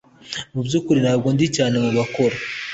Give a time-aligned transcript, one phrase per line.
[0.53, 2.35] Mubyukuri ntabwo ndi cyane mubakora